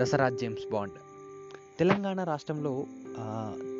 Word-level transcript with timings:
Dasara 0.00 0.28
James 0.30 0.64
bond. 0.72 0.96
Telangana 1.78 2.24
రాష్ట్రంలో 2.24 2.72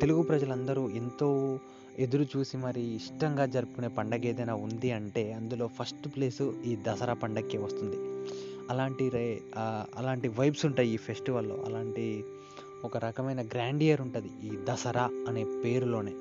తెలుగు 0.01 0.21
ప్రజలందరూ 0.21 0.89
ఎంతో 0.89 1.59
ఎదురు 1.99 2.25
చూసి 2.33 2.57
మరి 2.57 2.83
ఇష్టంగా 2.95 3.45
జరుపుకునే 3.45 3.87
పండగ 3.87 4.25
ఏదైనా 4.25 4.55
ఉంది 4.55 4.91
అంటే 4.91 5.23
అందులో 5.33 5.67
ఫస్ట్ 5.67 6.07
ప్లేస్ 6.15 6.41
ఈ 6.65 6.73
దసరా 6.87 7.13
పండగకి 7.13 7.57
వస్తుంది. 7.57 7.99
అలాంటి 8.69 9.09
రే 9.09 9.25
అలాంటి 9.97 10.27
వైబ్స్ 10.39 10.65
ఉంటాయి 10.65 10.89
ఈ 10.93 10.97
ఫెస్టివల్లో. 10.97 11.57
అలాంటి 11.67 12.23
ఒక 12.83 12.97
రకమైన 12.97 13.41
గ్రాండియర్ 13.45 14.01
ఉంటుంది 14.01 14.31
ఈ 14.47 14.51
దసరా 14.69 15.05
అనే 15.27 15.43
పేరులోనే. 15.65 16.15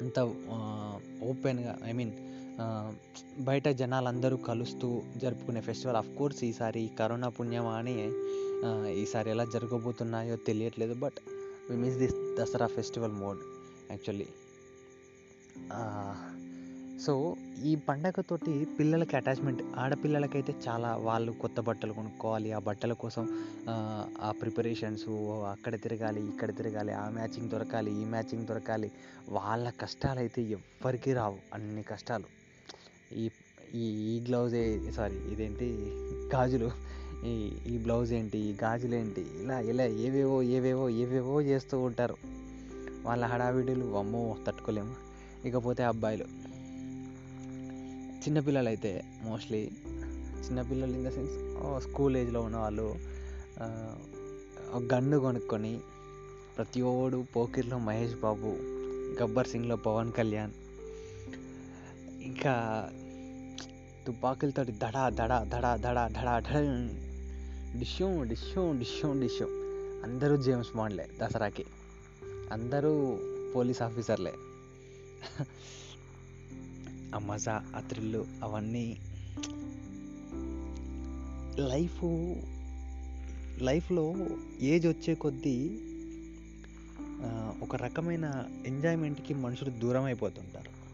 అంత 0.00 0.18
ఓపెన్గా 1.30 1.78
ఐ 1.84 1.92
మీన్ 1.92 2.12
బయట 3.38 3.68
జనాలందరూ 3.68 4.36
కలుస్తూ 4.36 5.02
జరుపుకునే 5.16 5.60
ఫెస్టివల్. 5.60 5.96
ఆఫ్ 5.96 6.10
కోర్స్ 6.18 6.44
ఈసారి 6.44 6.90
కరోనా 6.98 7.28
పుణ్యమా 7.28 7.74
అని 7.74 7.94
ఈసారి 9.00 9.30
ఎలా 9.30 9.44
జరగబోతున్నాయో 9.44 10.36
తెలియట్లేదు 10.36 10.94
but 10.94 11.18
we 11.70 11.76
miss 11.76 11.96
this 11.96 12.14
Dasara 12.40 12.66
festival 12.66 13.12
mode 13.12 13.38
actually 13.90 14.28
so 17.00 17.36
ఈ 17.64 17.76
పండగతోటి 17.88 18.64
పిల్లలకి 18.78 19.16
అటాచ్మెంట్ 19.16 19.62
ఆడపిల్లలకైతే 19.76 20.54
చాలా 20.68 20.96
వాళ్ళు 20.96 21.32
కొత్త 21.32 21.60
బట్టలు 21.60 21.92
కొనుక్కోవాలి. 21.92 22.52
ఆ 22.52 22.58
బట్టల 22.58 22.92
కోసం 22.92 23.24
ఆ, 23.68 23.74
ఆ 24.20 24.30
ప్రిపరేషన్స్ 24.30 25.08
అక్కడ 25.52 25.82
తిరగాలి 25.82 26.20
ఇక్కడ 26.28 26.56
తిరగాలి 26.56 26.92
ఆ 26.92 27.08
మ్యాచింగ్ 27.08 27.50
దొరకాలి 27.50 27.90
ఈ 28.02 28.04
మ్యాచింగ్ 28.04 28.46
దొరకాలి. 28.46 28.92
వాళ్ళ 29.28 29.70
కష్టాలు 29.70 30.18
అయితే 30.18 30.42
ఎవ్వరికీ 30.42 31.12
రావు 31.12 31.38
అన్ని 31.54 31.82
కష్టాలు. 31.82 32.24
ఈ 33.12 33.30
ఈ 33.74 33.84
ఈ 34.10 34.20
గ్లౌజ్ 34.20 34.92
సారీ 34.92 35.16
ఇదేంటి 35.16 35.66
గాజులు. 36.34 36.70
ఈ 37.26 37.32
ఈ 37.66 37.78
బ్లౌజ్ 37.78 38.12
ఏంటి 38.12 38.38
ఈ 38.38 38.52
గాజులు 38.62 38.94
ఏంటి 38.94 39.26
ఇలా 39.42 39.60
ఇలా 39.60 39.84
ఏవేవో 39.84 40.42
ఏవేవో 40.42 40.88
ఏవేవో 40.88 41.42
చేస్తూ 41.42 41.80
ఉంటారు. 41.80 42.16
వాళ్ళ 43.04 43.24
హడావిడిలు 43.24 43.86
అమ్మో 43.98 44.36
తట్టుకోలేము. 44.46 44.94
ఇకపోతే 45.44 45.82
అబ్బాయిలు. 45.82 46.24
చిన్నపిల్లలు 48.24 48.68
అయితే 48.68 49.02
మోస్ట్లీ 49.22 49.70
చిన్నపిల్లలు 50.46 50.92
ఇన్ 50.92 51.04
ద 51.04 51.10
సెన్స్ 51.10 51.88
స్కూల్ 51.88 52.16
ఏజ్లో 52.16 52.40
ఉన్న 52.40 52.56
వాళ్ళు 52.56 52.94
గన్ను 54.94 55.18
కొనుక్కొని 55.20 55.80
ప్రతి 56.56 56.82
ఓడు 56.82 57.24
పోకిర్లో 57.36 57.78
మహేష్ 57.78 58.14
బాబు 58.14 58.56
గబ్బర్ 59.22 59.46
సింగ్లో 59.46 59.76
పవన్ 59.76 60.12
కళ్యాణ్ 60.12 60.52
ఇంకా 62.26 62.90
తుపాకులతోటి 64.06 64.72
దడ 64.72 65.08
దడ 65.08 65.32
దడ 65.42 65.78
దడ 65.78 66.10
దడ 66.10 66.40
దడ 66.40 66.44
డిష్యూ 67.78 68.22
డిష్యూ 68.22 68.72
డిష్యూ 68.72 69.20
డిష్యూ. 69.20 69.48
అందరూ 70.04 70.36
జేమ్స్ 70.36 70.76
బాండ్లే 70.76 71.08
దసరాకి. 71.22 71.64
అందరూ 72.52 73.18
పోలీస్ 73.54 73.82
ఆఫీసర్లే. 73.82 74.32
ఆ 77.14 77.18
మజా 77.18 77.64
ఆ 77.76 77.80
థ్రిల్లు 77.80 78.26
అవన్నీ. 78.42 78.96
లైఫ్ 81.58 82.04
లైఫ్లో 83.62 84.14
ఏజ్ 84.60 84.86
వచ్చే 84.86 85.14
కొద్దీ 85.14 85.80
ఒక 87.62 87.76
రకమైన 87.76 88.44
ఎంజాయ్మెంట్కి 88.66 89.34
మనుషులు 89.34 89.70
దూరం 89.70 90.04
అయిపోతుంటారు 90.04 90.85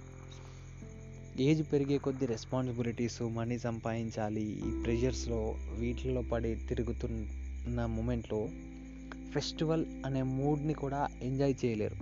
ఏజ్ 1.41 1.73
పెరిగే 1.73 1.99
కొద్దీ 1.99 2.27
రెస్పాన్సిబిలిటీస్ 2.27 3.23
మనీ 3.23 3.59
సంపాదించాలి 3.59 4.43
ఈ 4.43 4.83
ప్రెషర్స్లో 4.83 5.55
వీటిల్లో 5.79 6.23
పడి 6.23 6.55
తిరుగుతున్న 6.55 7.87
మూమెంట్లో 7.87 8.49
ఫెస్టివల్ 9.33 9.87
అనే 10.07 10.23
మూడ్ని 10.23 10.75
కూడా 10.75 11.09
ఎంజాయ్ 11.23 11.55
చేయలేరు. 11.65 11.97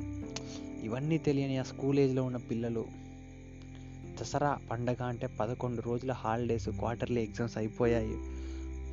ఇవన్నీ 0.84 1.18
తెలియని 1.18 1.58
ఆ 1.58 1.62
స్కూల్ 1.62 1.98
ఏజ్లో 1.98 2.24
ఉన్న 2.24 2.36
పిల్లలు 2.36 2.86
దసరా 4.20 4.58
పండగ 4.70 5.02
అంటే 5.02 5.26
పదకొండు 5.26 5.82
రోజుల 5.82 6.12
హాలిడేస్ 6.12 6.68
క్వార్టర్లీ 6.68 7.22
ఎగ్జామ్స్ 7.22 7.58
అయిపోయాయి. 7.58 8.14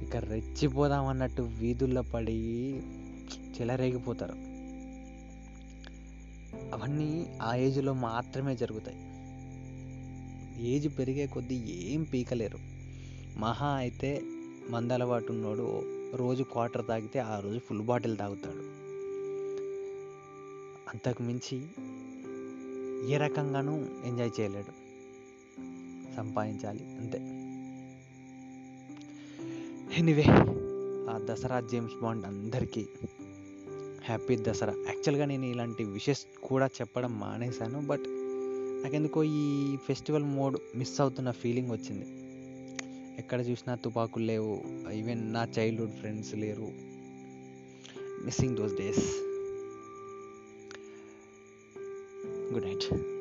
ఇక 0.05 0.15
రెచ్చిపోదామన్నట్టు 0.15 1.41
వీధుల్లో 1.41 2.01
పడి 2.01 2.77
చెలరేగిపోతారు. 3.59 4.33
అవన్నీ 6.75 7.37
ఆ 7.41 7.55
ఏజ్లో 7.55 7.93
మాత్రమే 7.93 8.55
జరుగుతాయి. 8.55 9.16
ఏజ్ 10.59 10.99
పెరిగే 10.99 11.25
కొద్దీ 11.25 11.55
ఏం 11.55 12.03
పీకలేరు. 12.03 12.57
మహా 13.39 13.67
అయితే 13.67 14.21
మందలవాటు 14.69 15.31
ఉన్నోడు 15.31 15.81
రోజు 16.15 16.43
క్వార్టర్ 16.43 16.87
తాగితే 16.87 17.19
ఆ 17.19 17.39
రోజు 17.39 17.59
ఫుల్ 17.59 17.81
బాటిల్ 17.81 18.17
తాగుతాడు. 18.17 18.77
అంతకుమించి 20.89 21.67
ఏ 23.13 23.17
రకంగానూ 23.17 23.85
ఎంజాయ్ 24.05 24.31
చేయలేడు. 24.39 24.87
సంపాదించాలి 26.15 26.83
అంతే. 26.83 27.17
ఎనీవే 29.97 30.25
ఆ 31.09 31.27
దసరా 31.31 31.59
జేమ్స్ 31.59 32.01
బాండ్ 32.01 32.25
అందరికీ 32.25 32.87
హ్యాపీ 34.03 34.37
దసరా. 34.37 34.73
యాక్చువల్గా 34.73 35.25
నేను 35.25 35.45
ఇలాంటి 35.45 35.83
విషెస్ 35.83 36.25
కూడా 36.43 36.65
చెప్పడం 36.65 37.19
మానేశాను 37.19 37.87
బట్ 37.87 38.03
నాకెందుకో 38.87 39.23
ఈ 39.23 39.75
ఫెస్టివల్ 39.75 40.23
మోడ్ 40.23 40.57
మిస్ 40.75 41.01
అవుతున్న 41.01 41.31
ఫీలింగ్ 41.31 41.71
వచ్చింది. 41.71 42.05
ఎక్కడ 43.19 43.39
చూసినా 43.41 43.75
తుపాకులు 43.75 44.25
లేవు. 44.25 44.63
ఈవెన్ 44.91 45.33
నా 45.33 45.47
చైల్డ్హుడ్ 45.59 45.93
ఫ్రెండ్స్ 45.93 46.35
లేరు. 46.35 46.67
Missing 48.25 48.55
those 48.55 48.73
days 48.73 49.21
good 52.53 52.65
night 52.65 53.16